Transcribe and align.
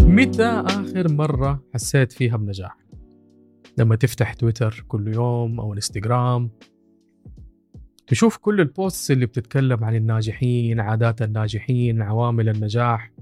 متى 0.00 0.44
آخر 0.66 1.12
مرة 1.12 1.62
حسيت 1.74 2.12
فيها 2.12 2.36
بنجاح؟ 2.36 2.76
لما 3.78 3.96
تفتح 3.96 4.32
تويتر 4.34 4.84
كل 4.88 5.14
يوم 5.14 5.60
أو 5.60 5.74
إنستغرام 5.74 6.50
تشوف 8.06 8.36
كل 8.36 8.60
البوستس 8.60 9.10
اللي 9.10 9.26
بتتكلم 9.26 9.84
عن 9.84 9.94
الناجحين 9.94 10.80
عادات 10.80 11.22
الناجحين 11.22 12.02
عوامل 12.02 12.48
النجاح 12.48 13.12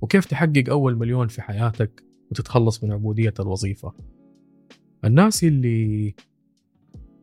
وكيف 0.00 0.24
تحقق 0.24 0.64
أول 0.70 0.96
مليون 0.96 1.28
في 1.28 1.42
حياتك 1.42 2.04
وتتخلص 2.30 2.84
من 2.84 2.92
عبودية 2.92 3.34
الوظيفة 3.40 3.92
الناس 5.04 5.44
اللي 5.44 6.14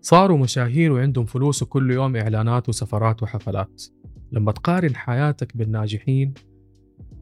صاروا 0.01 0.37
مشاهير 0.37 0.91
وعندهم 0.91 1.25
فلوس 1.25 1.63
وكل 1.63 1.91
يوم 1.91 2.15
إعلانات 2.15 2.69
وسفرات 2.69 3.23
وحفلات 3.23 3.83
لما 4.31 4.51
تقارن 4.51 4.95
حياتك 4.95 5.57
بالناجحين 5.57 6.33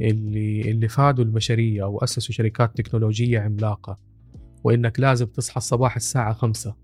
اللي 0.02 0.72
اللي 0.72 0.88
فادوا 0.88 1.24
البشرية 1.24 1.84
أو 1.84 2.04
أسسوا 2.04 2.34
شركات 2.34 2.78
تكنولوجية 2.78 3.40
عملاقة 3.40 3.98
وإنك 4.64 5.00
لازم 5.00 5.26
تصحى 5.26 5.58
الصباح 5.58 5.96
الساعة 5.96 6.34
خمسة 6.34 6.76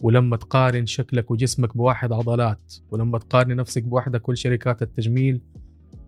ولما 0.00 0.36
تقارن 0.36 0.86
شكلك 0.86 1.30
وجسمك 1.30 1.76
بواحد 1.76 2.12
عضلات 2.12 2.74
ولما 2.90 3.18
تقارن 3.18 3.56
نفسك 3.56 3.82
بواحدة 3.82 4.18
كل 4.18 4.36
شركات 4.36 4.82
التجميل 4.82 5.40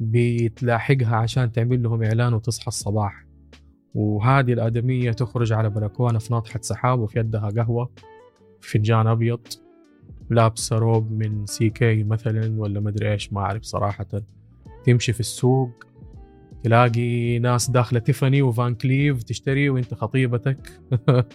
بتلاحقها 0.01 1.17
عشان 1.17 1.53
تعمل 1.53 1.83
لهم 1.83 2.03
إعلان 2.03 2.35
وتصحى 2.35 2.69
الصباح. 2.69 3.27
وهذه 3.95 4.53
الآدمية 4.53 5.13
تخرج 5.13 5.53
على 5.53 5.71
بلكونة 5.71 6.19
في 6.19 6.33
ناطحة 6.33 6.61
سحاب 6.63 7.01
وفي 7.01 7.19
يدها 7.19 7.51
قهوة 7.51 7.91
فنجان 8.61 9.07
أبيض. 9.07 9.41
لابسة 10.31 10.79
روب 10.79 11.13
من 11.13 11.47
CK 11.47 12.05
مثلا 12.05 12.61
ولا 12.61 12.81
مدري 12.81 13.13
إيش 13.13 13.33
ما 13.33 13.41
أعرف 13.41 13.63
صراحة. 13.63 14.07
تمشي 14.85 15.13
في 15.13 15.21
السوق 15.21 15.85
تلاقي 16.63 17.39
ناس 17.39 17.71
داخلة 17.71 17.99
تيفاني 18.01 18.43
وفان 18.43 18.75
كليف 18.75 19.23
تشتري 19.23 19.71
وأنت 19.71 19.95
خطيبتك. 19.95 20.81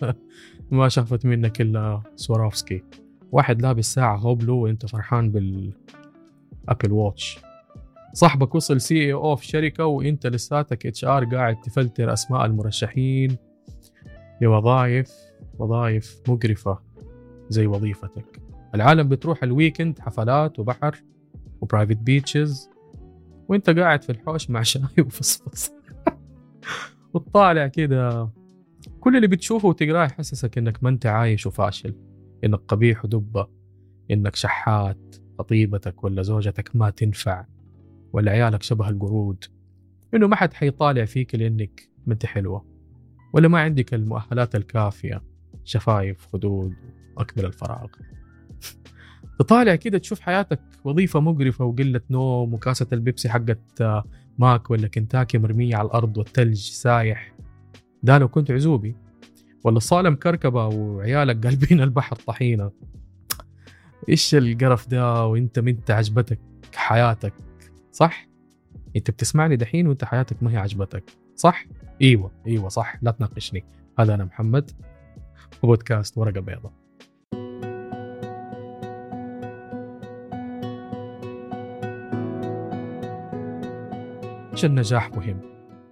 ما 0.72 0.90
شافت 0.90 1.26
منك 1.26 1.62
إلا 1.62 2.02
سوارافسكي. 2.16 2.84
واحد 3.32 3.62
لابس 3.62 3.94
ساعة 3.94 4.18
هوبلو 4.18 4.58
وأنت 4.58 4.86
فرحان 4.86 5.32
بال 5.32 5.78
Apple 5.78 6.92
Watch. 6.92 7.40
صاحبك 8.14 8.56
وصل 8.56 8.82
CEO 8.82 9.36
في 9.36 9.48
شركة 9.48 9.86
وأنت 9.86 10.28
لساتك 10.28 10.86
HR 10.86 11.26
قاعد 11.26 11.62
تفلتر 11.62 12.14
أسماء 12.14 12.46
المرشحين 12.46 13.38
لوظائف 14.42 15.12
وظائف 15.60 16.22
مقرفة 16.28 16.80
زي 17.50 17.68
وظيفتك. 17.68 18.51
العالم 18.76 19.08
بتروح 19.10 19.44
ال 19.44 19.51
weekend 19.51 20.00
حفلات 20.00 20.60
وبحر 20.60 21.04
و 21.62 21.66
private 21.66 21.98
beaches 21.98 22.70
وانت 23.48 23.70
قاعد 23.70 24.04
في 24.04 24.12
الحوش 24.12 24.50
مع 24.50 24.62
شاي 24.72 24.82
وفصفص. 25.00 25.72
وتطالع 27.14 27.68
كده. 27.68 28.30
كل 29.00 29.16
اللي 29.16 29.28
بتشوفه 29.28 29.68
وتقراه 29.68 30.06
يحسسك 30.06 30.58
إنك 30.58 30.84
ما 30.84 30.90
أنت 30.90 31.06
عايش 31.06 31.46
وفاشل. 31.46 31.96
إنك 32.44 32.60
قبيح 32.68 33.06
ودبة. 33.06 33.48
إنك 34.12 34.36
شحات. 34.36 35.16
خطيبتك 35.40 36.04
ولا 36.04 36.22
زوجتك 36.22 36.76
ما 36.76 36.90
تنفع. 36.90 37.46
ولا 38.14 38.32
عيالك 38.32 38.64
شبه 38.64 38.90
القرود. 38.90 39.44
إنه 40.14 40.28
ما 40.28 40.36
حد 40.36 40.54
حيطالع 40.54 41.06
فيك 41.06 41.36
لانك 41.36 41.90
ما 42.06 42.14
أنت 42.14 42.26
حلوة. 42.26 42.66
ولا 43.34 43.48
ما 43.48 43.60
عندك 43.60 43.94
المؤهلات 43.94 44.56
الكافية. 44.56 45.22
شفايف 45.64 46.28
خدود 46.34 46.74
وأكبر 47.18 47.46
الفراغ. 47.46 47.88
تطالع 49.40 49.76
كده 49.76 49.98
تشوف 49.98 50.20
حياتك 50.20 50.60
وظيفة 50.84 51.20
مقرفة 51.20 51.66
وقلة 51.66 52.02
نوم 52.10 52.54
وكاسة 52.54 52.88
البيبسي 52.94 53.30
حقت 53.30 53.82
آه، 53.82 54.04
ماك 54.38 54.72
ولا 54.72 54.88
كنتاكي 54.88 55.38
مرمية 55.38 55.76
على 55.76 55.86
الأرض 55.86 56.18
والثلج 56.18 56.58
سايح. 56.60 57.34
ده 58.04 58.18
لو 58.18 58.28
كنت 58.28 58.52
عزوبي. 58.52 58.96
ولا 59.64 59.78
الصاله 59.78 60.10
مكركبه 60.10 60.68
وعيالك 60.68 61.48
قالبين 61.48 61.82
البحر 61.88 62.16
طحينة. 62.16 62.72
إيش 64.10 64.36
القرف 64.36 64.90
ده 64.90 65.26
وإنت 65.26 65.60
منت 65.60 65.92
عاجبتك 65.92 66.40
حياتك؟ 66.76 67.34
صح؟ 67.92 68.28
إنت 68.96 69.12
بتسمعني 69.12 69.56
دحين 69.56 69.88
وإنت 69.88 70.06
حياتك 70.06 70.44
ما 70.44 70.52
هي 70.52 70.58
عجبتك. 70.58 71.04
صح؟ 71.36 71.66
إيوه 72.02 72.32
إيوه 72.48 72.70
صح. 72.70 72.98
لا 73.02 73.12
تناقشني. 73.12 73.66
هذا 74.00 74.16
أنا 74.16 74.26
محمد. 74.26 74.72
وبودكاست 75.64 76.18
ورقة 76.18 76.40
بيضاء 76.40 76.81
ليش 84.62 84.72
النجاح 84.72 85.12
مهم؟ 85.12 85.40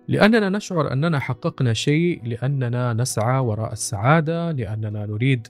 لأننا 0.08 0.50
نشعر 0.50 0.94
أننا 0.94 1.20
حققنا 1.20 1.74
شيء 1.74 2.22
لأننا 2.24 2.94
نسعى 2.94 3.40
وراء 3.40 3.72
السعادة 3.72 4.52
لأننا 4.52 5.06
نريد 5.06 5.48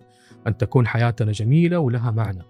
أن 0.47 0.57
تكون 0.57 0.87
حياتنا 0.87 1.31
جميلة 1.31 1.79
ولها 1.79 2.11
معنى. 2.11 2.43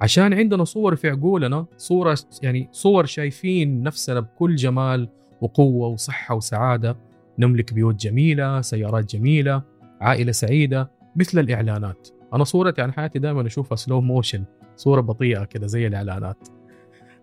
عشان 0.00 0.34
عندنا 0.34 0.64
صور 0.64 0.96
في 0.96 1.10
عقولنا 1.10 1.66
صورة 1.76 2.18
يعني 2.42 2.68
صور 2.72 3.04
شايفين 3.04 3.82
نفسنا 3.82 4.20
بكل 4.20 4.56
جمال 4.56 5.08
وقوة 5.40 5.88
وصحة 5.88 6.34
وسعادة. 6.34 6.96
نملك 7.38 7.74
بيوت 7.74 7.94
جميلة 7.94 8.60
سيارات 8.60 9.14
جميلة 9.16 9.62
عائلة 10.00 10.32
سعيدة 10.32 10.90
مثل 11.16 11.38
الإعلانات. 11.38 12.08
أنا 12.34 12.44
صورتي 12.44 12.82
عن 12.82 12.92
حياتي 12.92 13.18
دائما 13.18 13.46
أشوفها 13.46 13.76
سلو 13.76 14.00
موشن 14.00 14.44
صورة 14.76 15.00
بطيئة 15.00 15.44
كده 15.44 15.66
زي 15.66 15.86
الإعلانات. 15.86 16.48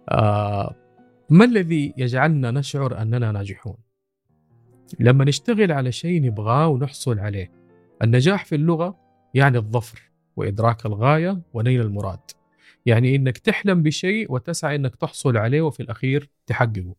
آه 0.10 0.87
ما 1.30 1.46
الذي 1.46 1.94
يجعلنا 1.98 2.52
نشعر 2.52 3.02
أننا 3.02 3.32
ناجحون؟ 3.32 3.78
لما 5.00 5.26
نشتغل 5.26 5.72
على 5.72 5.92
شيء 5.92 6.22
نبغاه 6.22 6.68
ونحصل 6.68 7.20
عليه. 7.20 7.52
النجاح 8.04 8.46
في 8.46 8.56
اللغة 8.56 8.98
يعني 9.34 9.58
الظفر 9.58 10.12
وإدراك 10.36 10.86
الغاية 10.86 11.42
ونيل 11.54 11.82
المراد. 11.82 12.20
يعني 12.86 13.16
إنك 13.16 13.38
تحلم 13.38 13.84
بشيء 13.84 14.32
وتسعى 14.32 14.76
إنك 14.76 14.96
تحصل 14.96 15.38
عليه 15.38 15.62
وفي 15.62 15.80
الأخير 15.80 16.30
تحققه. 16.46 16.96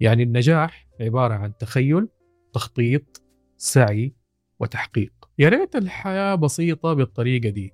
يعني 0.00 0.22
النجاح 0.22 0.88
عبارة 1.00 1.34
عن 1.34 1.56
تخيل 1.56 2.08
تخطيط 2.52 3.22
سعي 3.56 4.14
وتحقيق. 4.60 5.12
يا 5.38 5.48
ريت 5.48 5.76
الحياة 5.76 6.34
بسيطة 6.34 6.92
بالطريقة 6.92 7.48
دي. 7.48 7.72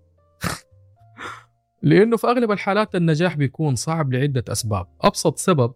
لأنه 1.82 2.16
في 2.16 2.26
أغلب 2.26 2.50
الحالات 2.50 2.94
النجاح 2.94 3.36
بيكون 3.36 3.74
صعب 3.74 4.12
لعدة 4.12 4.44
أسباب. 4.48 4.86
أبسط 5.00 5.38
سبب 5.38 5.74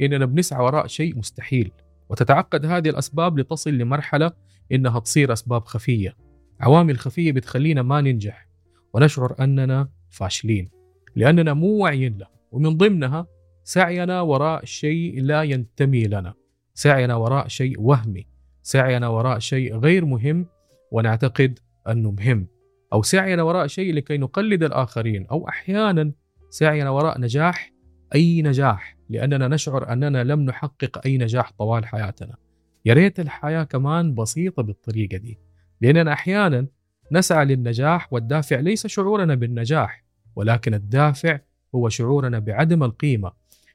إننا 0.00 0.24
بنسعى 0.24 0.64
وراء 0.64 0.86
شيء 0.86 1.18
مستحيل. 1.18 1.72
وتتعقد 2.08 2.66
هذه 2.66 2.88
الأسباب 2.88 3.38
لتصل 3.38 3.70
لمرحلة 3.70 4.32
إنها 4.72 5.00
تصير 5.00 5.32
أسباب 5.32 5.64
خفية. 5.64 6.16
عوامل 6.60 6.98
خفية 6.98 7.32
بتخلينا 7.32 7.82
ما 7.82 8.00
ننجح. 8.00 8.48
ونشعر 8.94 9.34
أننا 9.40 9.88
فاشلين. 10.10 10.70
لأننا 11.16 11.54
مو 11.54 11.84
واعيين 11.84 12.18
له. 12.18 12.26
ومن 12.52 12.76
ضمنها 12.76 13.26
سعينا 13.64 14.20
وراء 14.20 14.64
شيء 14.64 15.22
لا 15.22 15.42
ينتمي 15.42 16.04
لنا. 16.04 16.34
سعينا 16.74 17.14
وراء 17.14 17.48
شيء 17.48 17.80
وهمي. 17.80 18.26
سعينا 18.62 19.08
وراء 19.08 19.38
شيء 19.38 19.76
غير 19.76 20.04
مهم 20.04 20.46
ونعتقد 20.92 21.58
أنه 21.88 22.10
مهم. 22.10 22.46
أو 22.92 23.02
سعينا 23.02 23.42
وراء 23.42 23.66
شيء 23.66 23.94
لكي 23.94 24.18
نقلد 24.18 24.62
الآخرين. 24.62 25.26
أو 25.26 25.48
أحيانا 25.48 26.12
سعينا 26.50 26.90
وراء 26.90 27.20
نجاح 27.20 27.72
أي 28.14 28.42
نجاح 28.42 28.96
لأننا 29.10 29.48
نشعر 29.48 29.92
أننا 29.92 30.24
لم 30.24 30.40
نحقق 30.40 31.06
أي 31.06 31.18
نجاح 31.18 31.52
طوال 31.58 31.86
حياتنا. 31.86 32.36
يا 32.84 32.94
ريت 32.94 33.20
الحياة 33.20 33.64
كمان 33.64 34.14
بسيطة 34.14 34.62
بالطريقة 34.62 35.16
دي 35.16 35.38
لأننا 35.80 36.12
أحيانا 36.12 36.66
نسعى 37.12 37.44
للنجاح 37.44 38.12
والدافع 38.12 38.60
ليس 38.60 38.86
شعورنا 38.86 39.34
بالنجاح 39.34 40.04
ولكن 40.36 40.74
الدافع 40.74 41.40
هو 41.74 41.88
شعورنا 41.88 42.38
بعدم 42.38 42.82
القيمة 42.82 43.32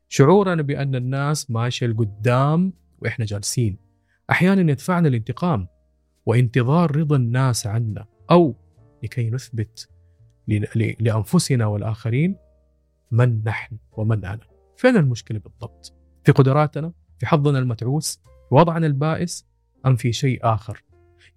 شعورنا 0.10 0.62
بأن 0.62 0.96
الناس 0.96 1.52
ماشية 1.52 1.88
لقدام 1.88 2.74
وإحنا 3.00 3.25
جالسين. 3.25 3.78
أحيانا 4.30 4.72
يدفعنا 4.72 5.07
الانتقام 5.07 5.68
وانتظار 6.25 6.96
رضا 6.96 7.16
الناس 7.16 7.68
عنا 7.68 8.06
أو 8.31 8.56
لكي 9.04 9.30
نثبت 9.30 9.90
لأنفسنا 11.00 11.66
والآخرين 11.66 12.36
من 13.13 13.44
نحن 13.44 13.77
ومن 13.92 14.25
أنا 14.25 14.48
فين 14.77 14.98
المشكلة 14.98 15.39
بالضبط؟ 15.39 15.94
في 16.24 16.31
قدراتنا؟ 16.31 16.94
في 17.19 17.25
حظنا 17.25 17.60
المتعوس؟ 17.60 18.21
في 18.50 18.56
وضعنا 18.56 18.88
البائس؟ 18.88 19.48
أم 19.86 19.95
في 19.95 20.13
شيء 20.13 20.39
آخر؟ 20.44 20.83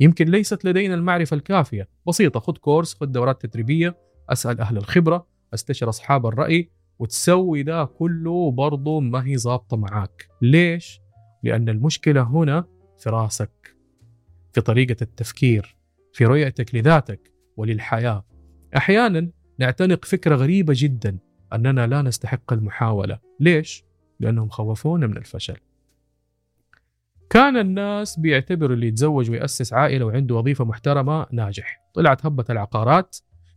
يمكن 0.00 0.28
ليست 0.28 0.64
لدينا 0.64 0.94
المعرفة 0.94 1.34
الكافية 1.34 1.88
بسيطة 2.08 2.40
خذ 2.40 2.56
كورس 2.56 2.94
خذ 2.94 3.06
دورات 3.06 3.46
تدريبية 3.46 3.96
أسأل 4.28 4.60
أهل 4.60 4.76
الخبرة 4.76 5.26
أستشر 5.54 5.88
أصحاب 5.88 6.26
الرأي 6.26 6.70
وتسوي 6.98 7.62
ده 7.62 7.84
كله 7.84 8.50
برضه 8.50 9.00
ما 9.00 9.26
هي 9.26 9.38
ظابطة 9.38 9.76
معاك 9.76 10.28
ليش؟ 10.42 11.00
لأن 11.42 11.68
المشكلة 11.68 12.22
هنا 12.22 12.64
في 12.98 13.10
راسك 13.10 13.76
في 14.52 14.60
طريقة 14.60 14.96
التفكير 15.02 15.76
في 16.12 16.24
رؤيتك 16.24 16.74
لذاتك 16.74 17.32
وللحياة 17.56 18.24
أحيانا 18.76 19.30
نعتنق 19.58 20.04
فكرة 20.04 20.36
غريبة 20.36 20.74
جدا 20.76 21.18
أننا 21.52 21.86
لا 21.86 22.02
نستحق 22.02 22.52
المحاولة. 22.52 23.18
ليش؟ 23.40 23.84
لأنهم 24.20 24.48
خوفونا 24.48 25.06
من 25.06 25.16
الفشل. 25.16 25.56
كان 27.30 27.56
الناس 27.56 28.18
بيعتبروا 28.18 28.74
اللي 28.74 28.88
يتزوج 28.88 29.30
ويأسس 29.30 29.72
عائلة 29.72 30.04
وعنده 30.04 30.34
وظيفة 30.34 30.64
محترمة 30.64 31.26
ناجح. 31.32 31.80
طلعت 31.94 32.26
هبة 32.26 32.44
العقارات. 32.50 33.16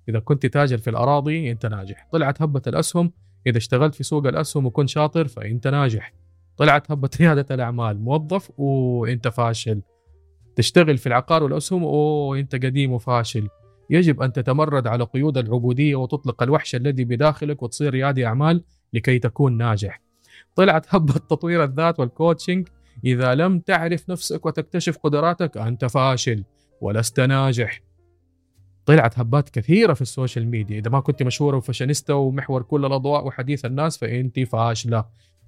إذا 0.09 0.19
كنت 0.19 0.45
تاجر 0.45 0.77
في 0.77 0.89
الأراضي 0.89 1.51
أنت 1.51 1.65
ناجح. 1.65 2.07
طلعت 2.11 2.41
هبة 2.41 2.61
الأسهم. 2.67 3.11
إذا 3.47 3.57
اشتغلت 3.57 3.95
في 3.95 4.03
سوق 4.03 4.27
الأسهم 4.27 4.65
وكنت 4.65 4.89
شاطر 4.89 5.27
فأنت 5.27 5.67
ناجح. 5.67 6.13
طلعت 6.57 6.91
هبة 6.91 7.09
ريادة 7.19 7.55
الأعمال. 7.55 7.99
موظف 8.01 8.51
وأنت 8.59 9.27
فاشل. 9.27 9.81
تشتغل 10.55 10.97
في 10.97 11.07
العقار 11.07 11.43
والأسهم 11.43 11.83
أوه 11.83 12.39
أنت 12.39 12.55
قديم 12.55 12.91
وفاشل. 12.91 13.47
يجب 13.89 14.21
أن 14.21 14.33
تتمرد 14.33 14.87
على 14.87 15.03
قيود 15.03 15.37
العبودية 15.37 15.95
وتطلق 15.95 16.43
الوحش 16.43 16.75
الذي 16.75 17.03
بداخلك 17.03 17.63
وتصير 17.63 17.93
ريادي 17.93 18.25
أعمال 18.25 18.63
لكي 18.93 19.19
تكون 19.19 19.57
ناجح. 19.57 20.01
طلعت 20.55 20.95
هبة 20.95 21.13
تطوير 21.13 21.63
الذات 21.63 21.99
وال 21.99 22.13
coaching 22.13 22.67
إذا 23.05 23.35
لم 23.35 23.59
تعرف 23.59 24.09
نفسك 24.09 24.45
وتكتشف 24.45 24.97
قدراتك 24.97 25.57
أنت 25.57 25.85
فاشل 25.85 26.43
ولست 26.81 27.19
ناجح. 27.19 27.81
طلعت 28.85 29.19
هبات 29.19 29.49
كثيرة 29.49 29.93
في 29.93 30.01
ال 30.01 30.08
social 30.08 30.47
media. 30.47 30.79
إذا 30.79 30.89
ما 30.89 30.99
كنت 30.99 31.23
مشهورة 31.23 31.57
وفاشينيستا 31.57 32.13
ومحور 32.13 32.61
كل 32.61 32.85
الأضواء 32.85 33.27
وحديث 33.27 33.65
الناس 33.65 33.97
فأنت 33.97 34.39
فاشلة. 34.39 35.05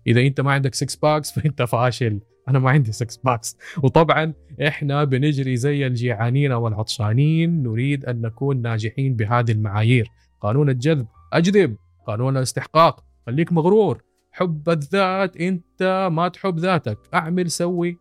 إذا 0.07 0.21
أنت 0.21 0.42
ما 0.42 0.51
عندك 0.51 0.75
6 0.75 1.00
packs 1.01 1.31
فأنت 1.39 1.62
فاشل. 1.62 2.19
أنا 2.48 2.59
ما 2.59 2.69
عندي 2.69 2.92
6 2.92 3.21
packs 3.24 3.57
وطبعا 3.83 4.33
إحنا 4.68 5.03
بنجري 5.03 5.56
زي 5.57 5.88
الجيعانين 5.88 6.51
والعطشانين 6.51 7.63
نريد 7.63 8.06
أن 8.06 8.21
نكون 8.21 8.62
ناجحين 8.62 9.15
بهذه 9.15 9.51
المعايير. 9.51 10.07
قانون 10.42 10.69
الجذب 10.69 11.07
أجذب. 11.33 11.75
قانون 12.07 12.38
الاستحقاق 12.38 13.03
خليك 13.25 13.53
مغرور. 13.53 14.03
حب 14.31 14.69
الذات 14.69 15.38
أنت 15.38 16.09
ما 16.12 16.27
تحب 16.27 16.59
ذاتك. 16.59 16.98
أعمل 17.13 17.51
سوي. 17.51 17.98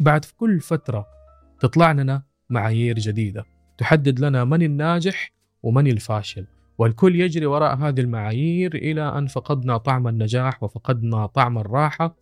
بعد 0.00 0.24
كل 0.36 0.60
فترة 0.60 1.06
تطلع 1.60 1.92
لنا 1.92 2.22
معايير 2.50 2.98
جديدة. 2.98 3.44
تحدد 3.78 4.20
لنا 4.20 4.44
من 4.44 4.62
الناجح 4.62 5.32
ومن 5.62 5.86
الفاشل. 5.86 6.46
والكل 6.82 7.20
يجري 7.20 7.46
وراء 7.46 7.76
هذه 7.76 8.00
المعايير 8.00 8.74
إلى 8.74 9.18
أن 9.18 9.26
فقدنا 9.26 9.76
طعم 9.76 10.08
النجاح 10.08 10.62
وفقدنا 10.62 11.26
طعم 11.26 11.58
الراحة 11.58 12.16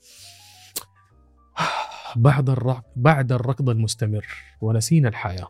بعد 2.17 2.57
بعد 2.97 3.33
الركض 3.33 3.71
المستمر 3.71 4.27
ونسينا 4.61 5.09
الحياة 5.09 5.49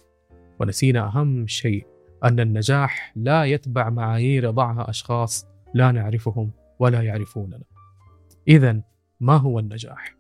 ونسينا 0.61 1.07
أهم 1.07 1.47
شيء 1.47 1.87
أن 2.25 2.41
النجاح 2.41 3.13
لا 3.17 3.45
يتبع 3.45 3.91
معايير 3.91 4.45
يضعها 4.45 4.91
أشخاص 4.91 5.47
لا 5.75 5.93
نعرفهم 5.93 6.51
ولا 6.79 7.03
يعرفوننا. 7.03 7.61
إذا 8.49 8.81
ما 9.21 9.37
هو 9.37 9.59
النجاح؟ 9.59 10.17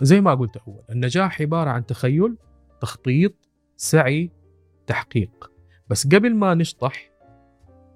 زي 0.00 0.20
ما 0.20 0.34
قلت 0.34 0.56
أول 0.56 0.82
النجاح 0.90 1.40
عبارة 1.40 1.70
عن 1.70 1.86
تخيل 1.86 2.36
تخطيط 2.80 3.34
سعي 3.76 4.30
تحقيق 4.86 5.50
بس 5.88 6.06
قبل 6.06 6.34
ما 6.34 6.54
نشطح 6.54 7.13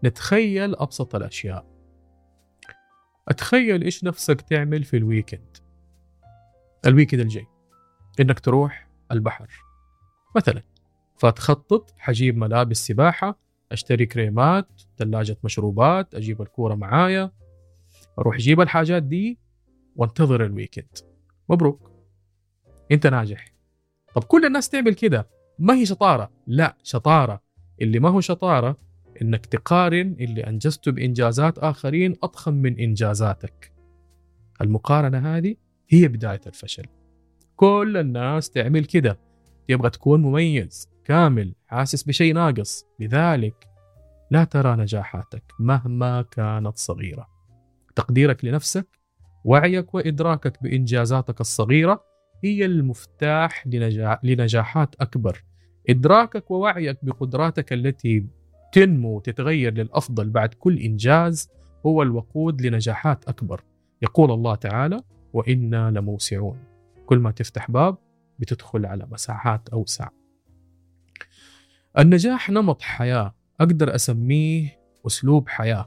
نتخيل 0.04 0.76
أبسط 0.76 1.14
الأشياء. 1.14 1.66
أتخيل 3.28 3.82
إيش 3.82 4.04
نفسك 4.04 4.40
تعمل 4.40 4.84
في 4.84 4.96
ال 4.96 5.03
weekend. 5.03 5.56
ال 6.86 6.91
weekend 6.91 7.20
الجاي. 7.20 7.46
إنك 8.20 8.40
تروح 8.40 8.88
البحر. 9.12 9.48
مثلا 10.36 10.62
فتخطط 11.16 11.94
حجيب 11.98 12.36
ملابس 12.36 12.86
سباحة 12.86 13.38
أشتري 13.72 14.06
كريمات 14.06 14.82
ثلاجة 14.98 15.36
مشروبات 15.44 16.14
أجيب 16.14 16.42
الكورة 16.42 16.74
معايا. 16.74 17.30
أروح 18.18 18.36
جيب 18.36 18.60
الحاجات 18.60 19.02
دي 19.02 19.38
وأنتظر 19.96 20.44
ال 20.44 20.50
weekend. 20.50 20.98
مبروك. 21.48 21.90
أنت 22.92 23.06
ناجح. 23.06 23.52
طب 24.14 24.24
كل 24.24 24.44
الناس 24.44 24.68
تعمل 24.68 24.94
كده. 24.94 25.28
ما 25.58 25.74
هي 25.74 25.86
شطارة؟ 25.86 26.30
لا 26.46 26.76
شطارة. 26.82 27.42
اللي 27.80 28.00
ما 28.00 28.08
هو 28.08 28.20
شطارة 28.20 28.76
إنك 29.22 29.46
تقارن 29.46 30.16
اللي 30.20 30.46
انجزته 30.46 30.92
بإنجازات 30.92 31.58
آخرين 31.58 32.14
أضخم 32.22 32.54
من 32.54 32.78
إنجازاتك. 32.78 33.72
المقارنة 34.60 35.36
هذه 35.36 35.56
هي 35.88 36.08
بداية 36.08 36.40
الفشل. 36.46 36.86
كل 37.56 37.96
الناس 37.96 38.50
تعمل 38.50 38.84
كده. 38.84 39.18
تبغى 39.68 39.90
تكون 39.90 40.22
مميز 40.22 40.88
كامل 41.04 41.54
حاسس 41.66 42.02
بشيء 42.02 42.34
ناقص. 42.34 42.84
لذلك 43.00 43.68
لا 44.30 44.44
ترى 44.44 44.76
نجاحاتك 44.76 45.42
مهما 45.60 46.22
كانت 46.22 46.78
صغيرة. 46.78 47.28
تقديرك 47.96 48.44
لنفسك 48.44 48.86
وعيك 49.44 49.94
وإدراكك 49.94 50.62
بإنجازاتك 50.62 51.40
الصغيرة 51.40 52.04
هي 52.44 52.64
المفتاح 52.64 53.66
لنجاح 53.66 54.24
لنجاحات 54.24 54.94
أكبر. 55.00 55.44
إدراكك 55.90 56.50
ووعيك 56.50 57.04
بقدراتك 57.04 57.72
التي 57.72 58.26
تنمو 58.72 59.16
وتتغير 59.16 59.74
للأفضل 59.74 60.30
بعد 60.30 60.54
كل 60.54 60.78
إنجاز 60.78 61.50
هو 61.86 62.02
الوقود 62.02 62.62
لنجاحات 62.62 63.24
أكبر. 63.28 63.64
يقول 64.02 64.30
الله 64.30 64.54
تعالى 64.54 65.00
وإنا 65.32 65.90
لموسعون. 65.90 66.58
كل 67.06 67.18
ما 67.18 67.30
تفتح 67.30 67.70
باب 67.70 67.96
بتدخل 68.38 68.86
على 68.86 69.06
مساحات 69.10 69.68
أوسع. 69.68 70.08
النجاح 71.98 72.50
نمط 72.50 72.82
حياة. 72.82 73.34
أقدر 73.60 73.94
أسميه 73.94 74.78
أسلوب 75.06 75.48
حياة. 75.48 75.86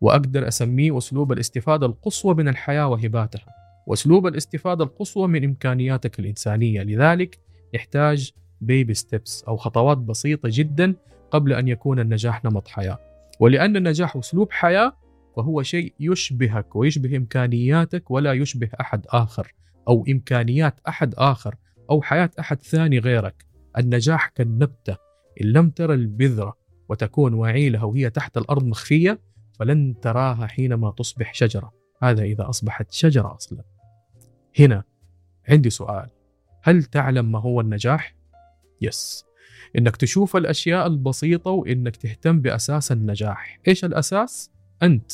وأقدر 0.00 0.48
أسميه 0.48 0.98
أسلوب 0.98 1.32
الاستفادة 1.32 1.86
القصوى 1.86 2.34
من 2.34 2.48
الحياة 2.48 2.88
وهباتها. 2.88 3.46
وأسلوب 3.86 4.26
الاستفادة 4.26 4.84
القصوى 4.84 5.28
من 5.28 5.44
إمكانياتك 5.44 6.20
الإنسانية. 6.20 6.82
لذلك 6.82 7.40
يحتاج 7.74 8.32
بيبي 8.60 8.94
ستيبس 8.94 9.44
أو 9.44 9.56
خطوات 9.56 9.98
بسيطة 9.98 10.48
جدا 10.52 10.94
قبل 11.30 11.52
أن 11.52 11.68
يكون 11.68 12.00
النجاح 12.00 12.44
نمط 12.44 12.68
حياة. 12.68 12.98
ولأن 13.40 13.76
النجاح 13.76 14.16
أسلوب 14.16 14.52
حياة 14.52 14.92
فهو 15.36 15.62
شيء 15.62 15.94
يشبهك 16.00 16.76
ويشبه 16.76 17.16
إمكانياتك 17.16 18.10
ولا 18.10 18.32
يشبه 18.32 18.68
أحد 18.80 19.06
آخر 19.08 19.54
أو 19.88 20.04
إمكانيات 20.08 20.80
أحد 20.88 21.14
آخر 21.14 21.54
أو 21.90 22.02
حياة 22.02 22.30
أحد 22.40 22.62
ثاني 22.62 22.98
غيرك. 22.98 23.46
النجاح 23.78 24.28
كالنبتة 24.28 24.96
إن 25.40 25.46
لم 25.46 25.70
ترى 25.70 25.94
البذرة 25.94 26.56
وتكون 26.88 27.34
وعيلها 27.34 27.84
وهي 27.84 28.10
تحت 28.10 28.36
الأرض 28.36 28.64
مخفية 28.64 29.20
فلن 29.58 30.00
تراها 30.00 30.46
حينما 30.46 30.90
تصبح 30.90 31.34
شجرة. 31.34 31.72
هذا 32.02 32.22
إذا 32.22 32.48
أصبحت 32.48 32.92
شجرة 32.92 33.34
أصلا. 33.34 33.64
هنا 34.58 34.84
عندي 35.48 35.70
سؤال. 35.70 36.10
هل 36.62 36.84
تعلم 36.84 37.32
ما 37.32 37.38
هو 37.38 37.60
النجاح؟ 37.60 38.14
يس 38.80 39.29
إنك 39.78 39.96
تشوف 39.96 40.36
الأشياء 40.36 40.86
البسيطة 40.86 41.50
وإنك 41.50 41.96
تهتم 41.96 42.40
بأساس 42.40 42.92
النجاح. 42.92 43.60
إيش 43.68 43.84
الأساس؟ 43.84 44.50
أنت. 44.82 45.12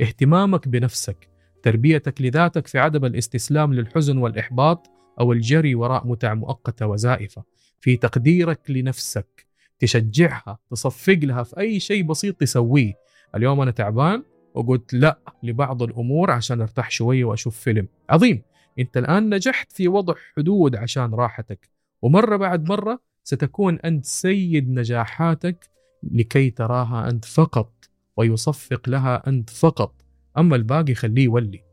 اهتمامك 0.00 0.68
بنفسك. 0.68 1.28
تربيتك 1.62 2.22
لذاتك 2.22 2.66
في 2.66 2.78
عدم 2.78 3.04
الاستسلام 3.04 3.74
للحزن 3.74 4.18
والإحباط 4.18 4.90
أو 5.20 5.32
الجري 5.32 5.74
وراء 5.74 6.06
متع 6.06 6.34
مؤقتة 6.34 6.86
وزائفة. 6.86 7.42
في 7.80 7.96
تقديرك 7.96 8.70
لنفسك. 8.70 9.46
تشجعها 9.78 10.58
تصفق 10.70 11.18
لها 11.22 11.42
في 11.42 11.58
أي 11.60 11.80
شيء 11.80 12.02
بسيط 12.02 12.36
تسويه. 12.36 12.94
اليوم 13.34 13.60
أنا 13.60 13.70
تعبان 13.70 14.22
وقلت 14.54 14.94
لا 14.94 15.18
لبعض 15.42 15.82
الأمور 15.82 16.30
عشان 16.30 16.60
أرتاح 16.60 16.90
شوية 16.90 17.24
وأشوف 17.24 17.58
فيلم. 17.58 17.88
عظيم. 18.10 18.42
أنت 18.78 18.96
الآن 18.96 19.34
نجحت 19.34 19.72
في 19.72 19.88
وضع 19.88 20.14
حدود 20.36 20.76
عشان 20.76 21.14
راحتك. 21.14 21.68
ومرة 22.02 22.36
بعد 22.36 22.68
مرة 22.68 23.00
ستكون 23.26 23.78
أنت 23.78 24.04
سيد 24.04 24.70
نجاحاتك 24.70 25.70
لكي 26.02 26.50
تراها 26.50 27.10
أنت 27.10 27.24
فقط 27.24 27.90
ويصفق 28.16 28.88
لها 28.88 29.28
أنت 29.28 29.50
فقط. 29.50 30.04
أما 30.38 30.56
الباقي 30.56 30.94
خليه 30.94 31.24
يولي. 31.24 31.64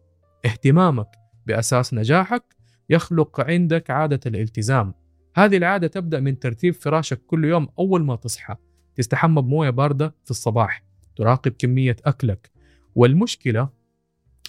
اهتمامك 0.46 1.08
بأساس 1.46 1.94
نجاحك 1.94 2.44
يخلق 2.90 3.42
عندك 3.42 3.90
عادة 3.90 4.20
الالتزام. 4.26 4.94
هذه 5.36 5.58
العادة 5.58 5.88
تبدأ 5.88 6.20
من 6.20 6.40
ترتيب 6.40 6.74
فراشك 6.74 7.22
كل 7.28 7.46
يوم 7.46 7.68
أول 7.80 8.04
ما 8.04 8.16
تصحى. 8.16 8.56
تستحمى 8.96 9.42
بموية 9.42 9.70
باردة 9.70 10.16
في 10.26 10.32
الصباح. 10.32 10.84
تراقب 11.16 11.52
كمية 11.52 11.96
أكلك. 12.06 12.52
والمشكلة 12.96 13.70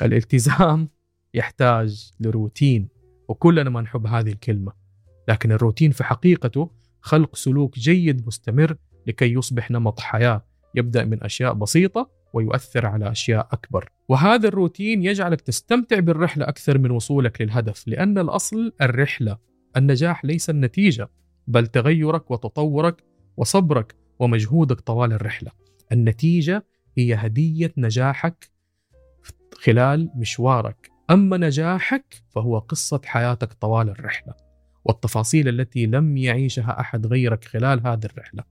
الالتزام 0.02 0.88
يحتاج 1.34 2.12
لروتين. 2.20 2.88
وكلنا 3.28 3.70
ما 3.70 3.80
نحب 3.80 4.06
هذه 4.06 4.30
الكلمة. 4.30 4.72
لكن 5.28 5.52
الروتين 5.52 5.90
في 5.90 6.04
حقيقته 6.04 6.83
خلق 7.04 7.36
سلوك 7.36 7.78
جيد 7.78 8.26
مستمر 8.26 8.76
لكي 9.06 9.32
يصبح 9.32 9.70
نمط 9.70 10.00
حياة 10.00 10.44
يبدأ 10.74 11.04
من 11.04 11.24
أشياء 11.24 11.52
بسيطة 11.52 12.10
ويؤثر 12.32 12.86
على 12.86 13.10
أشياء 13.10 13.48
أكبر. 13.52 13.88
وهذا 14.08 14.48
الروتين 14.48 15.02
يجعلك 15.02 15.40
تستمتع 15.40 15.98
بالرحلة 15.98 16.48
أكثر 16.48 16.78
من 16.78 16.90
وصولك 16.90 17.40
للهدف 17.40 17.88
لأن 17.88 18.18
الأصل 18.18 18.72
الرحلة. 18.82 19.38
النجاح 19.76 20.24
ليس 20.24 20.50
النتيجة 20.50 21.08
بل 21.46 21.66
تغيرك 21.66 22.30
وتطورك 22.30 23.04
وصبرك 23.36 23.94
ومجهودك 24.18 24.80
طوال 24.80 25.12
الرحلة. 25.12 25.50
النتيجة 25.92 26.66
هي 26.98 27.14
هدية 27.14 27.72
نجاحك 27.76 28.50
خلال 29.54 30.10
مشوارك. 30.16 30.90
أما 31.10 31.36
نجاحك 31.36 32.22
فهو 32.30 32.58
قصة 32.58 33.00
حياتك 33.04 33.52
طوال 33.52 33.88
الرحلة. 33.88 34.43
والتفاصيل 34.84 35.48
التي 35.48 35.86
لم 35.86 36.16
يعيشها 36.16 36.80
أحد 36.80 37.06
غيرك 37.06 37.44
خلال 37.44 37.86
هذه 37.86 38.04
الرحلة. 38.04 38.44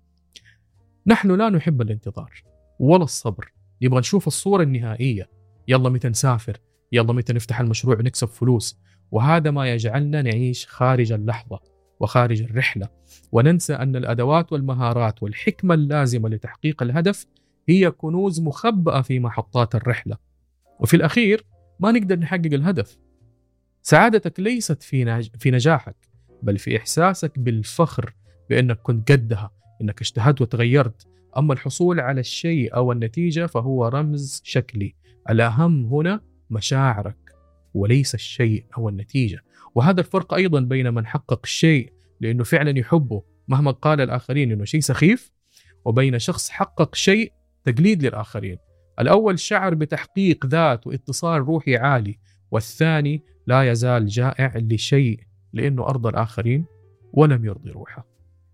نحن 1.07 1.31
لا 1.31 1.49
نحب 1.49 1.81
الانتظار 1.81 2.43
ولا 2.79 3.03
الصبر. 3.03 3.51
نبغى 3.81 3.99
نشوف 3.99 4.27
الصورة 4.27 4.63
النهائية. 4.63 5.29
يلا 5.67 5.89
متى 5.89 6.09
نسافر؟ 6.09 6.57
يلا 6.91 7.13
متى 7.13 7.33
نفتح 7.33 7.59
المشروع 7.59 7.97
ونكسب 7.99 8.27
فلوس؟ 8.27 8.79
وهذا 9.11 9.51
ما 9.51 9.73
يجعلنا 9.73 10.21
نعيش 10.21 10.67
خارج 10.67 11.11
اللحظة 11.11 11.59
وخارج 11.99 12.41
الرحلة. 12.41 12.89
وننسى 13.31 13.73
أن 13.73 13.95
الأدوات 13.95 14.53
والمهارات 14.53 15.23
والحكمة 15.23 15.73
اللازمة 15.73 16.29
لتحقيق 16.29 16.83
الهدف 16.83 17.25
هي 17.69 17.91
كنوز 17.91 18.41
مخبأة 18.41 19.01
في 19.01 19.19
محطات 19.19 19.75
الرحلة. 19.75 20.17
وفي 20.79 20.93
الأخير 20.93 21.45
ما 21.79 21.91
نقدر 21.91 22.19
نحقق 22.19 22.53
الهدف. 22.53 22.97
سعادتك 23.81 24.39
ليست 24.39 24.83
في. 24.83 25.23
في 25.39 25.51
نجاحك. 25.51 26.12
بل 26.43 26.57
في 26.57 26.77
إحساسك 26.77 27.39
بالفخر 27.39 28.13
بأنك 28.49 28.79
كنت 28.81 29.11
قدها 29.11 29.51
أنك 29.81 30.01
اجتهدت 30.01 30.41
وتغيرت. 30.41 31.07
أما 31.37 31.53
الحصول 31.53 31.99
على 31.99 32.19
الشيء 32.19 32.75
أو 32.75 32.91
النتيجة 32.91 33.45
فهو 33.45 33.87
رمز 33.87 34.41
شكلي. 34.43 34.95
الأهم 35.29 35.85
هنا 35.85 36.21
مشاعرك 36.49 37.17
وليس 37.73 38.15
الشيء 38.15 38.65
أو 38.77 38.89
النتيجة. 38.89 39.43
وهذا 39.75 39.99
الفرق 39.99 40.33
أيضا 40.33 40.59
بين 40.59 40.93
من 40.93 41.05
حقق 41.05 41.39
الشيء 41.43 41.93
لأنه 42.21 42.43
فعلا 42.43 42.79
يحبه 42.79 43.23
مهما 43.47 43.71
قال 43.71 44.01
الآخرين 44.01 44.51
أنه 44.51 44.65
شيء 44.65 44.81
سخيف 44.81 45.31
وبين 45.85 46.19
شخص 46.19 46.49
حقق 46.49 46.95
شيء 46.95 47.31
تقليد 47.63 48.05
للآخرين. 48.05 48.57
الأول 48.99 49.39
شعر 49.39 49.73
بتحقيق 49.73 50.45
ذات 50.45 50.87
واتصال 50.87 51.41
روحي 51.41 51.77
عالي 51.77 52.19
والثاني 52.51 53.23
لا 53.47 53.71
يزال 53.71 54.07
جائع 54.07 54.53
لشيء 54.55 55.19
لأنه 55.53 55.83
أرضى 55.83 56.09
الآخرين 56.09 56.65
ولم 57.13 57.45
يرضي 57.45 57.71
روحه. 57.71 58.05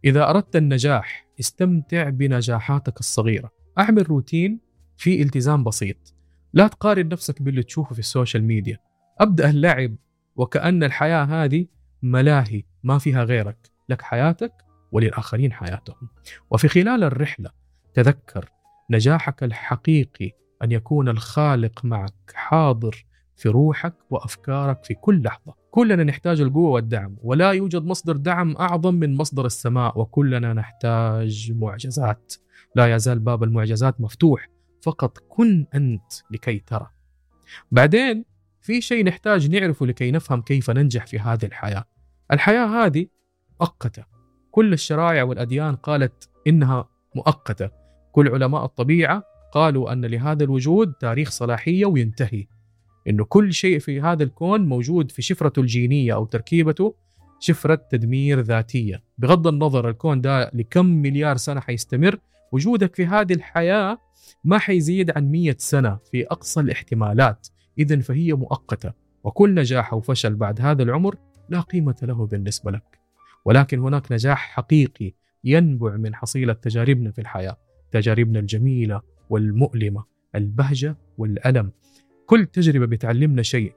إذا 0.05 0.29
أردت 0.29 0.55
النجاح 0.55 1.27
استمتع 1.39 2.09
بنجاحاتك 2.09 2.99
الصغيرة. 2.99 3.51
أعمل 3.79 4.09
روتين 4.09 4.59
في 4.97 5.21
التزام 5.21 5.63
بسيط. 5.63 6.15
لا 6.53 6.67
تقارن 6.67 7.07
نفسك 7.07 7.41
باللي 7.41 7.63
تشوفه 7.63 7.93
في 7.93 7.99
ال 7.99 8.05
social 8.05 8.43
media. 8.43 8.77
أبدأ 9.19 9.49
اللعب 9.49 9.95
وكأن 10.35 10.83
الحياة 10.83 11.23
هذه 11.23 11.65
ملاهي 12.01 12.63
ما 12.83 12.97
فيها 12.97 13.23
غيرك. 13.23 13.57
لك 13.89 14.01
حياتك 14.01 14.53
وللآخرين 14.91 15.51
حياتهم. 15.53 16.09
وفي 16.51 16.67
خلال 16.67 17.03
الرحلة 17.03 17.49
تذكر 17.93 18.49
نجاحك 18.89 19.43
الحقيقي 19.43 20.31
أن 20.63 20.71
يكون 20.71 21.09
الخالق 21.09 21.85
معك 21.85 22.31
حاضر 22.33 23.05
في 23.39 23.49
روحك 23.49 23.93
وأفكارك 24.09 24.83
في 24.83 24.93
كل 24.93 25.23
لحظة. 25.23 25.53
كلنا 25.71 26.03
نحتاج 26.03 26.41
القوة 26.41 26.69
والدعم 26.69 27.15
ولا 27.23 27.51
يوجد 27.51 27.85
مصدر 27.85 28.17
دعم 28.17 28.55
أعظم 28.55 28.93
من 28.93 29.17
مصدر 29.17 29.45
السماء 29.45 29.99
وكلنا 29.99 30.53
نحتاج 30.53 31.51
معجزات. 31.55 32.33
لا 32.75 32.95
يزال 32.95 33.19
باب 33.19 33.43
المعجزات 33.43 34.01
مفتوح 34.01 34.49
فقط 34.81 35.17
كن 35.17 35.65
أنت 35.75 36.13
لكي 36.31 36.59
ترى. 36.59 36.87
بعدين 37.71 38.25
في 38.61 38.81
شيء 38.81 39.05
نحتاج 39.05 39.55
نعرفه 39.55 39.85
لكي 39.85 40.11
نفهم 40.11 40.41
كيف 40.41 40.69
ننجح 40.69 41.05
في 41.05 41.19
هذه 41.19 41.45
الحياة. 41.45 41.83
الحياة 42.31 42.65
هذه 42.85 43.07
مؤقتة. 43.61 44.03
كل 44.51 44.73
الشرائع 44.73 45.23
والأديان 45.23 45.75
قالت 45.75 46.29
إنها 46.47 46.89
مؤقتة. 47.15 47.69
كل 48.11 48.27
علماء 48.27 48.65
الطبيعة 48.65 49.23
قالوا 49.51 49.93
أن 49.93 50.05
لهذا 50.05 50.43
الوجود 50.43 50.93
تاريخ 50.93 51.29
صلاحية 51.29 51.85
وينتهي. 51.85 52.47
إنه 53.07 53.25
كل 53.25 53.53
شيء 53.53 53.79
في 53.79 54.01
هذا 54.01 54.23
الكون 54.23 54.65
موجود 54.65 55.11
في 55.11 55.21
شفرته 55.21 55.59
الجينية 55.59 56.13
أو 56.13 56.25
تركيبته 56.25 56.95
شفرة 57.39 57.81
تدمير 57.91 58.39
ذاتية، 58.39 59.03
بغض 59.17 59.47
النظر 59.47 59.89
الكون 59.89 60.21
ده 60.21 60.51
لكم 60.53 60.85
مليار 60.85 61.37
سنة 61.37 61.59
حيستمر، 61.59 62.19
وجودك 62.51 62.95
في 62.95 63.05
هذه 63.05 63.33
الحياة 63.33 63.97
ما 64.43 64.57
حيزيد 64.57 65.11
عن 65.17 65.31
مية 65.31 65.55
سنة 65.59 65.99
في 66.11 66.25
أقصى 66.27 66.59
الاحتمالات، 66.59 67.47
اذا 67.79 67.99
فهي 67.99 68.33
مؤقتة، 68.33 68.93
وكل 69.23 69.55
نجاح 69.55 69.93
أو 69.93 70.01
فشل 70.01 70.35
بعد 70.35 70.61
هذا 70.61 70.83
العمر 70.83 71.15
لا 71.49 71.61
قيمة 71.61 71.95
له 72.03 72.25
بالنسبة 72.25 72.71
لك. 72.71 72.99
ولكن 73.45 73.79
هناك 73.79 74.11
نجاح 74.11 74.37
حقيقي 74.37 75.13
ينبع 75.43 75.95
من 75.95 76.15
حصيلة 76.15 76.53
تجاربنا 76.53 77.11
في 77.11 77.21
الحياة، 77.21 77.57
تجاربنا 77.91 78.39
الجميلة 78.39 79.01
والمؤلمة، 79.29 80.03
البهجة 80.35 80.97
والألم، 81.17 81.71
كل 82.29 82.45
تجربة 82.45 82.85
بتعلمنا 82.85 83.41
شيء. 83.41 83.73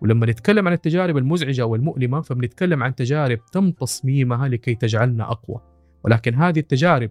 ولما 0.00 0.26
نتكلم 0.26 0.68
عن 0.68 0.72
التجارب 0.72 1.16
المزعجة 1.16 1.66
والمؤلمة 1.66 2.20
فبنتكلم 2.20 2.82
عن 2.82 2.94
تجارب 2.94 3.38
تم 3.52 3.70
تصميمها 3.70 4.48
لكي 4.48 4.74
تجعلنا 4.74 5.30
أقوى. 5.30 5.60
ولكن 6.04 6.34
هذه 6.34 6.58
التجارب 6.58 7.10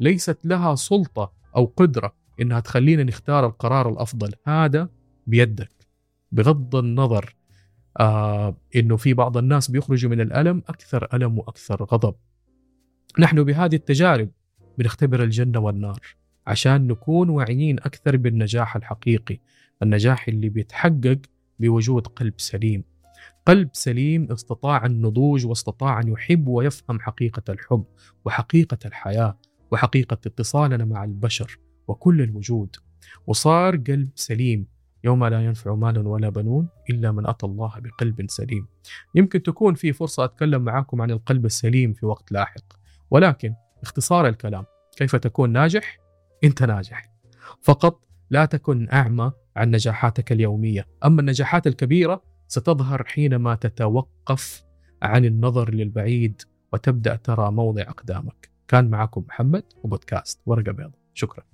ليست 0.00 0.38
لها 0.44 0.74
سلطة 0.74 1.32
أو 1.56 1.72
قدرة 1.76 2.14
إنها 2.40 2.60
تخلينا 2.60 3.02
نختار 3.02 3.46
القرار 3.46 3.88
الأفضل. 3.88 4.32
هذا 4.46 4.88
بيدك. 5.26 5.72
بغض 6.32 6.76
النظر 6.76 7.36
آه 8.00 8.56
إنه 8.76 8.96
في 8.96 9.14
بعض 9.14 9.36
الناس 9.36 9.70
بيخرجوا 9.70 10.10
من 10.10 10.20
الألم 10.20 10.62
أكثر 10.68 11.08
ألم 11.14 11.38
وأكثر 11.38 11.84
غضب. 11.84 12.14
نحن 13.18 13.42
بهذه 13.42 13.74
التجارب 13.74 14.28
بنختبر 14.78 15.22
الجنة 15.22 15.58
والنار 15.58 16.00
عشان 16.46 16.86
نكون 16.86 17.28
واعيين 17.28 17.78
أكثر 17.78 18.16
بالنجاح 18.16 18.76
الحقيقي. 18.76 19.38
النجاح 19.82 20.28
اللي 20.28 20.48
بيتحقق 20.48 21.18
بوجود 21.58 22.06
قلب 22.06 22.34
سليم. 22.36 22.84
قلب 23.46 23.68
سليم 23.72 24.32
استطاع 24.32 24.86
النضوج 24.86 25.46
واستطاع 25.46 26.00
أن 26.00 26.08
يحب 26.08 26.48
ويفهم 26.48 27.00
حقيقة 27.00 27.42
الحب 27.48 27.84
وحقيقة 28.24 28.78
الحياة 28.84 29.38
وحقيقة 29.70 30.18
اتصالنا 30.26 30.84
مع 30.84 31.04
البشر 31.04 31.58
وكل 31.88 32.22
الوجود. 32.22 32.76
وصار 33.26 33.76
قلب 33.76 34.08
سليم 34.14 34.66
يوم 35.04 35.24
لا 35.24 35.44
ينفع 35.44 35.74
مال 35.74 36.06
ولا 36.06 36.28
بنون 36.28 36.68
إلا 36.90 37.12
من 37.12 37.26
أتى 37.26 37.46
الله 37.46 37.72
بقلب 37.78 38.30
سليم. 38.30 38.66
يمكن 39.14 39.42
تكون 39.42 39.74
في 39.74 39.92
فرصة 39.92 40.24
أتكلم 40.24 40.62
معاكم 40.62 41.02
عن 41.02 41.10
القلب 41.10 41.44
السليم 41.46 41.92
في 41.92 42.06
وقت 42.06 42.32
لاحق. 42.32 42.64
ولكن 43.10 43.54
اختصار 43.82 44.28
الكلام 44.28 44.64
كيف 44.96 45.16
تكون 45.16 45.50
ناجح؟ 45.50 45.98
أنت 46.44 46.62
ناجح. 46.62 47.12
فقط 47.62 48.04
لا 48.30 48.44
تكن 48.44 48.88
أعمى 48.92 49.32
عن 49.56 49.70
نجاحاتك 49.70 50.32
اليومية. 50.32 50.86
أما 51.04 51.20
النجاحات 51.20 51.66
الكبيرة 51.66 52.22
ستظهر 52.48 53.04
حينما 53.04 53.54
تتوقف 53.54 54.64
عن 55.02 55.24
النظر 55.24 55.74
للبعيد 55.74 56.42
وتبدأ 56.72 57.16
ترى 57.16 57.50
موضع 57.50 57.82
أقدامك. 57.82 58.50
كان 58.68 58.90
معكم 58.90 59.24
محمد 59.28 59.64
وبودكاست 59.82 60.40
ورقة 60.46 60.72
بيضاء. 60.72 60.98
شكرا. 61.14 61.44